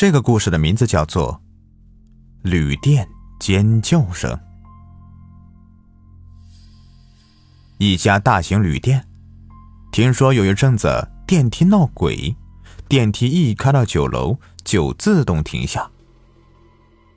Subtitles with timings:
[0.00, 1.34] 这个故事的名字叫做
[2.50, 3.06] 《旅店
[3.38, 4.32] 尖叫声》。
[7.76, 9.06] 一家大型旅店，
[9.92, 12.34] 听说有一阵子电梯闹鬼，
[12.88, 15.90] 电梯一开到九楼就自动停下，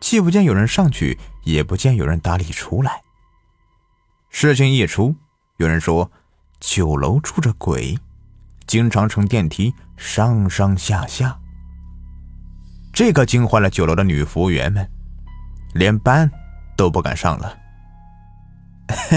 [0.00, 3.02] 既不见有人上去，也不见有人打理出来。
[4.30, 5.14] 事情一出，
[5.58, 6.10] 有人说
[6.60, 7.98] 九楼住着鬼，
[8.66, 11.38] 经常乘电梯上上下下。
[13.00, 14.86] 这可惊坏了酒楼的女服务员们，
[15.72, 16.30] 连班
[16.76, 17.56] 都不敢上了。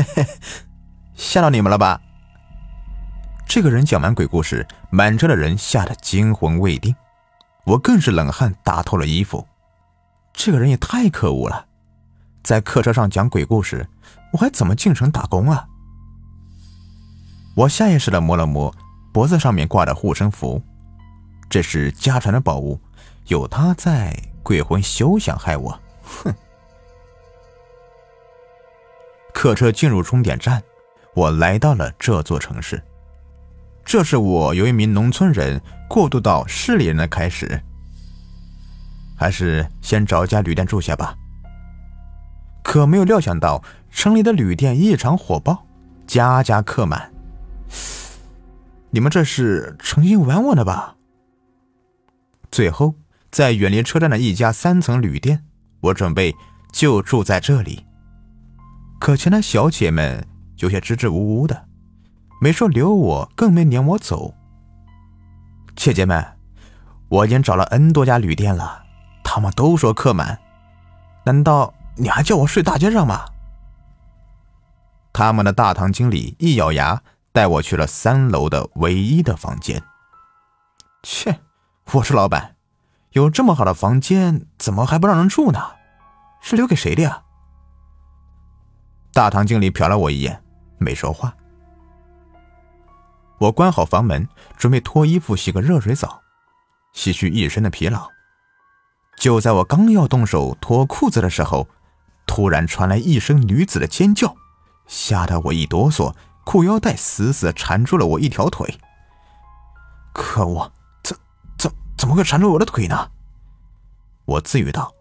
[1.16, 2.00] 吓到你们了吧？
[3.46, 6.96] 这个人讲完鬼故事，满车的人吓得惊魂未定，
[7.66, 9.46] 我更是冷汗打透了衣服。
[10.32, 11.66] 这个人也太可恶了，
[12.42, 13.86] 在客车上讲鬼故事，
[14.32, 15.68] 我还怎么进城打工啊？
[17.54, 18.74] 我下意识的摸了摸
[19.12, 20.64] 脖子上面挂的护身符，
[21.50, 22.80] 这是家传的宝物。
[23.28, 24.14] 有他在，
[24.44, 25.80] 鬼魂休想害我！
[26.04, 26.34] 哼！
[29.34, 30.62] 客车进入终点站，
[31.14, 32.82] 我来到了这座城市。
[33.86, 37.62] 这是我由一名农村人过渡到市里人的开始。
[39.16, 41.16] 还是先找家旅店住下吧。
[42.62, 45.66] 可没有料想到，城里的旅店异常火爆，
[46.06, 47.12] 家家客满。
[48.90, 50.96] 你们这是诚心玩我的吧？
[52.52, 52.96] 最后。
[53.34, 55.44] 在远离车站的一家三层旅店，
[55.82, 56.36] 我准备
[56.72, 57.84] 就住在这里。
[59.00, 60.24] 可前台小姐们
[60.58, 61.66] 有些支支吾吾的，
[62.40, 64.36] 没说留我，更没撵我走。
[65.76, 66.24] 姐姐们，
[67.10, 68.84] 我已经找了 N 多家旅店了，
[69.24, 70.40] 他们都说客满，
[71.26, 73.26] 难道你还叫我睡大街上吗？
[75.12, 77.02] 他们的大堂经理一咬牙，
[77.32, 79.82] 带我去了三楼的唯一的房间。
[81.02, 81.40] 切，
[81.94, 82.53] 我是老板。
[83.14, 85.60] 有这么好的房间，怎么还不让人住呢？
[86.42, 87.22] 是留给谁的呀？
[89.14, 90.44] 大堂经理瞟了我一眼，
[90.80, 91.36] 没说话。
[93.38, 94.28] 我关好房门，
[94.58, 96.22] 准备脱衣服洗个热水澡，
[96.92, 98.10] 洗去一身的疲劳。
[99.18, 101.68] 就在我刚要动手脱裤子的时候，
[102.26, 104.36] 突然传来一声女子的尖叫，
[104.88, 106.16] 吓得我一哆嗦，
[106.46, 108.80] 裤腰带死死缠住了我一条腿。
[110.14, 110.72] 可恶！
[112.04, 113.12] 怎么会缠住我的腿呢？
[114.26, 114.94] 我自语道，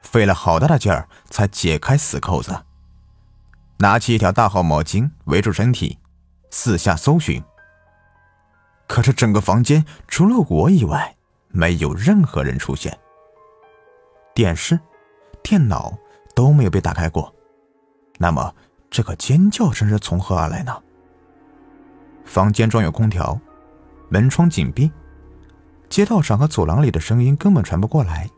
[0.00, 2.58] 费了好大的劲儿才解开死扣子，
[3.80, 5.98] 拿起一条大号毛巾围住身体，
[6.48, 7.44] 四下搜寻。
[8.86, 11.14] 可是整个房间除了我以外，
[11.48, 12.98] 没有任何人出现，
[14.34, 14.80] 电视、
[15.42, 15.92] 电脑
[16.34, 17.30] 都没有被打开过。
[18.16, 18.54] 那么
[18.88, 20.82] 这个尖叫声是从何而来呢？
[22.24, 23.38] 房间装有空调，
[24.08, 24.90] 门窗紧闭。
[25.88, 28.28] 街道上和走廊里的声音根本传不过来，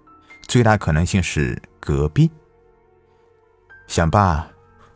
[0.47, 2.31] 最大可能性是隔壁。
[3.87, 4.47] 想罢，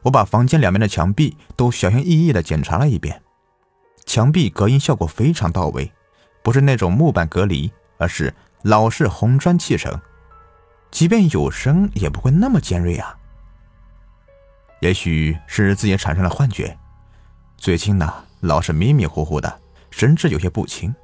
[0.03, 3.23] 我把房间两边的墙壁都小心翼翼地检查了一遍，
[4.05, 5.91] 墙壁隔音效果非常到位，
[6.43, 9.99] 不是那种木板隔离，而是老式红砖砌成，
[10.91, 13.17] 即便有声也不会那么尖锐啊。
[14.81, 16.77] 也许是自己产生了幻觉，
[17.57, 19.61] 最近呢老是迷迷糊糊的，
[19.91, 20.95] 神志有些不清。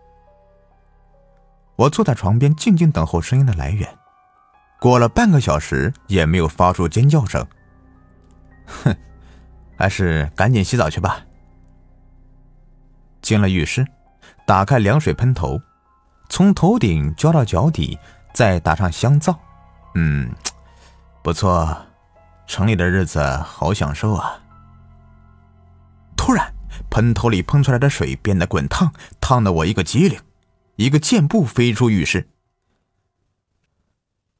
[1.79, 3.89] 我坐在床边，静静等候声音的来源。
[4.81, 7.47] 过了半个小时，也没有发出尖叫声。
[8.67, 8.97] 哼，
[9.77, 11.21] 还是赶紧洗澡去吧。
[13.23, 13.87] 进了浴室，
[14.45, 15.61] 打开凉水喷头，
[16.29, 17.97] 从头顶浇到脚底，
[18.35, 19.39] 再打上香皂。
[19.95, 20.29] 嗯，
[21.23, 21.77] 不错，
[22.49, 24.37] 城里的日子好享受啊。
[26.17, 26.53] 突然，
[26.91, 30.19] 喷头里喷出来的水变得滚烫，烫得我一个机灵。
[30.79, 32.29] 一个箭步飞出浴室，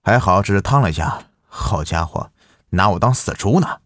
[0.03, 1.21] 还好只是烫了一下。
[1.49, 2.31] 好家伙，
[2.71, 3.81] 拿我当死猪呢！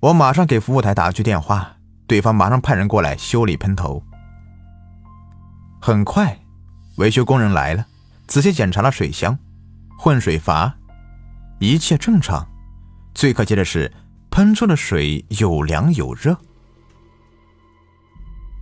[0.00, 4.04] 我马上给服务台打去电话，对方马上派人过来修理喷头。
[5.80, 6.38] 很快，
[6.98, 7.86] 维修工人来了，
[8.26, 9.38] 仔细检查了水箱、
[9.98, 10.76] 混水阀，
[11.60, 12.46] 一切正常。
[13.14, 13.90] 最可气的是，
[14.30, 16.36] 喷出的水有凉有热。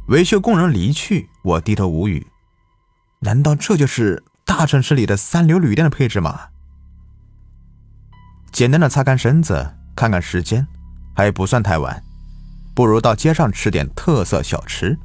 [0.06, 2.24] 维修工人离去，我低头无语。
[3.20, 6.48] 难道这就是大城市里的三流旅店的配置吗？
[8.52, 10.66] 简单的擦干身子，看看时间，
[11.14, 12.02] 还不算太晚，
[12.74, 14.98] 不如到街上吃点特色小吃。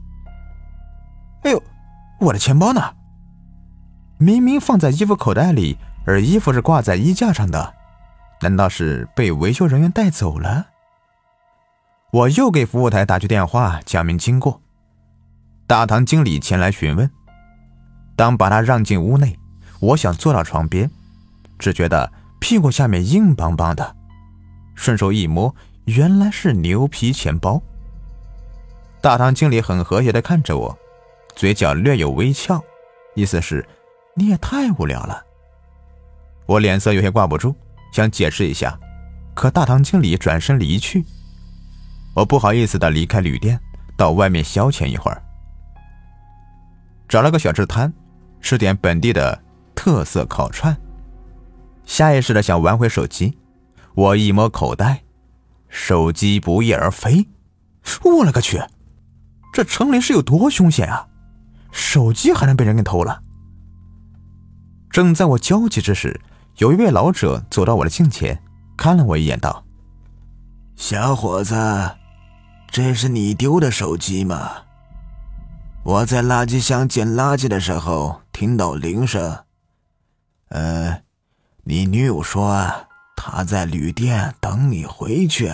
[1.44, 1.62] 哎呦，
[2.19, 2.94] 我的钱包呢？
[4.18, 7.74] 明明放在衣服口袋里，而衣服是挂在衣架上的，
[8.42, 10.68] 难道是被维修人员带走了？
[12.12, 14.62] 我又给服务台打去电话，讲明经过。
[15.65, 17.10] 大堂经理前来询问。
[18.15, 19.38] 当把他让进屋内，
[19.80, 20.89] 我想坐到床边，
[21.57, 23.95] 只觉得屁股下面硬邦邦的，
[24.75, 25.54] 顺手一摸，
[25.86, 27.62] 原来是牛皮钱包。
[29.01, 30.77] 大堂经理很和谐的看着我，
[31.36, 32.63] 嘴角略有微翘，
[33.15, 33.68] 意思是
[34.15, 35.21] 你也太无聊了。
[36.45, 37.56] 我脸色有些挂不住，
[37.92, 38.80] 想解释一下，
[39.33, 41.04] 可大堂经理转身离去，
[42.13, 43.60] 我不好意思的离开旅店，
[43.98, 45.21] 到外面消遣一会儿，
[47.10, 47.92] 找了个小吃摊，
[48.44, 49.42] 吃点本地的
[49.74, 50.78] 特色烤串。
[51.86, 53.38] 下意识的想玩会手机，
[53.95, 55.04] 我一摸口袋，
[55.69, 57.28] 手机不翼而飞。
[58.04, 58.62] 我勒个去！
[59.51, 61.07] 这城里是有多凶险啊！
[61.72, 63.22] 手机还能被人给偷了。
[64.89, 66.22] 正在我焦急之时，
[66.57, 68.42] 有一位老者走到我的近前，
[68.78, 69.66] 看了我一眼，道
[70.75, 71.56] ：“小伙子，
[72.68, 74.51] 这是你丢的手机吗？
[75.84, 79.45] 我在垃圾箱捡垃圾的时候听到铃声。
[80.50, 81.01] 呃，
[81.63, 85.50] 你女友说她在旅店等你回去。”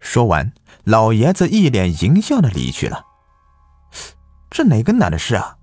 [0.00, 0.54] 说完，
[0.84, 3.04] 老爷子一脸淫笑的离去了。
[4.48, 5.58] 这哪跟哪的事啊？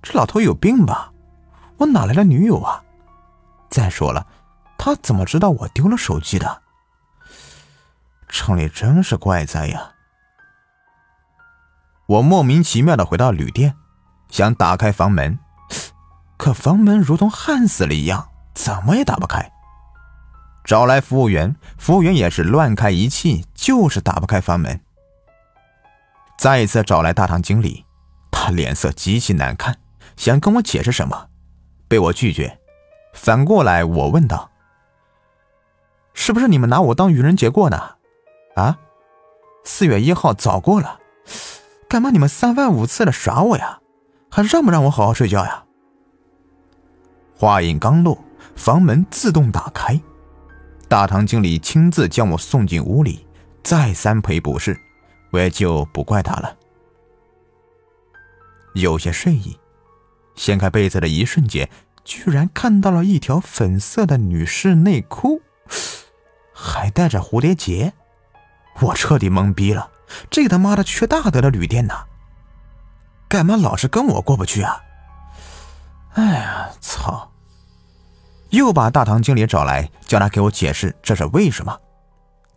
[0.00, 1.12] 这老头有病吧？
[1.76, 2.82] 我哪来的女友啊？
[3.68, 4.26] 再说了，
[4.78, 6.62] 他怎么知道我丢了手机的？
[8.26, 9.92] 城里真是怪哉呀！
[12.06, 13.76] 我莫名其妙的回到旅店，
[14.30, 15.38] 想打开房门，
[16.42, 19.52] 可房门如同焊死了一样，怎么也打不开。
[20.64, 24.80] 找来服务员，服务员也是乱开一气，就是打不开房门。
[26.36, 27.84] 再一次找来大堂经理，
[28.32, 29.78] 他脸色极其难看，
[30.16, 31.28] 想跟我解释什么，
[31.86, 32.58] 被我拒绝。
[33.14, 34.50] 反过来，我问道
[36.12, 37.98] ：“是不是你们拿我当愚人节过呢？
[38.56, 38.80] 啊，
[39.62, 40.98] 四月一号早过了，
[41.88, 43.78] 干嘛你们三番五次的耍我呀？
[44.28, 45.61] 还让不让我好好睡觉呀？”
[47.42, 48.16] 话音刚落，
[48.54, 50.00] 房门自动打开。
[50.88, 53.26] 大堂经理亲自将我送进屋里，
[53.64, 54.80] 再三赔不是，
[55.32, 56.56] 我也就不怪他了。
[58.74, 59.58] 有些睡意，
[60.36, 61.68] 掀开被子的一瞬间，
[62.04, 65.42] 居然看到了一条粉色的女士内裤，
[66.54, 67.92] 还带着蝴蝶结，
[68.78, 69.90] 我彻底懵逼了。
[70.30, 72.04] 这他妈的缺大德的旅店呢？
[73.28, 74.80] 干嘛老是跟我过不去啊？
[76.12, 77.31] 哎呀，操！
[78.52, 81.74] 又把大堂经理找来，叫他给我解释这是为什么？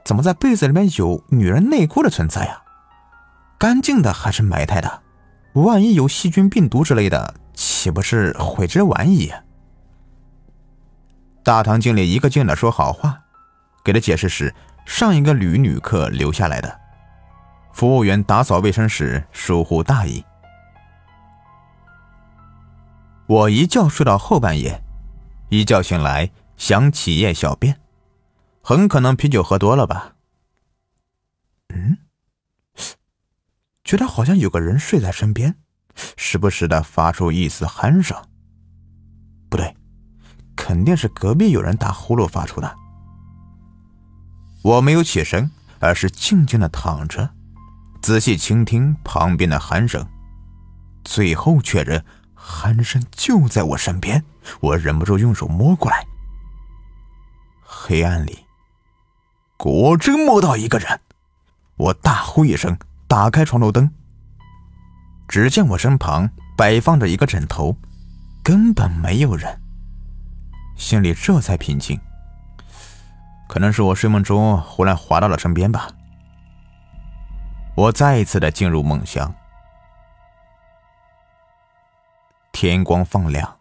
[0.03, 2.61] 怎么在被子里面有女人内裤的存在呀？
[3.57, 5.01] 干净的还是埋汰的？
[5.53, 9.31] 万一有细菌、病毒之类的，岂不是悔之晚矣？
[11.43, 13.21] 大堂经理一个劲的说好话，
[13.81, 14.53] 给他解释是
[14.85, 16.77] 上一个女旅客留下来的，
[17.71, 20.25] 服务员打扫卫生时疏忽大意。
[23.27, 24.81] 我一觉睡到后半夜。
[25.57, 27.79] 一觉醒来，想起夜小便，
[28.61, 30.15] 很可能啤酒喝多了吧。
[31.73, 31.97] 嗯，
[33.85, 35.55] 觉得好像有个人睡在身边，
[36.17, 38.21] 时不时的发出一丝鼾声。
[39.49, 39.73] 不对，
[40.57, 42.75] 肯定是隔壁有人打呼噜发出的。
[44.61, 45.49] 我没有起身，
[45.79, 47.29] 而是静静的躺着，
[48.01, 50.05] 仔细倾听旁边的鼾声，
[51.05, 52.03] 最后确认。
[52.45, 54.23] 鼾声就在我身边，
[54.59, 56.05] 我忍不住用手摸过来。
[57.63, 58.45] 黑暗里，
[59.57, 61.01] 果真摸到一个人。
[61.77, 62.77] 我大呼一声，
[63.07, 63.91] 打开床头灯。
[65.27, 67.75] 只见我身旁摆放着一个枕头，
[68.43, 69.59] 根本没有人。
[70.77, 71.99] 心里这才平静。
[73.47, 75.87] 可能是我睡梦中忽然滑到了身边吧。
[77.75, 79.33] 我再一次的进入梦乡。
[82.55, 83.57] 天光放亮，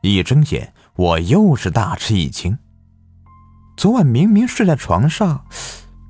[0.00, 2.58] 一睁眼，我又是大吃一惊。
[3.76, 5.46] 昨晚明明睡在床上，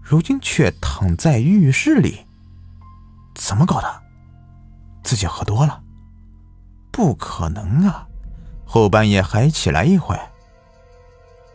[0.01, 2.25] 如今却躺在浴室里，
[3.35, 4.03] 怎么搞的？
[5.03, 5.83] 自己喝多了？
[6.91, 8.09] 不可能啊！
[8.65, 10.19] 后半夜还起来一回。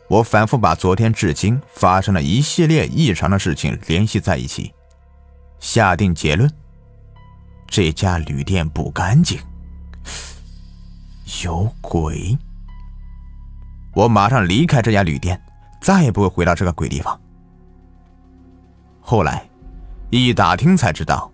[0.09, 4.71] 我反复把昨天至今发生的一系列异常的事情联系在一起，
[5.59, 6.47] 下定结论：
[7.65, 9.39] 这家旅店不干净。
[11.43, 12.37] 有鬼！
[13.95, 15.41] 我马上离开这家旅店，
[15.81, 17.19] 再也不会回到这个鬼地方。
[18.99, 19.49] 后来
[20.09, 21.31] 一打听才知道，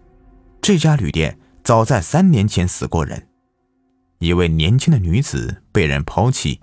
[0.61, 3.27] 这家旅店早在三年前死过人，
[4.19, 6.61] 一位年轻的女子被人抛弃，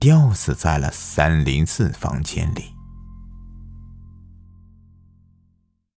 [0.00, 2.73] 吊死在了三零四房间里。